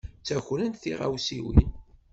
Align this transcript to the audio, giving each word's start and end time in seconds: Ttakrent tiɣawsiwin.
Ttakrent 0.19 0.79
tiɣawsiwin. 0.83 1.69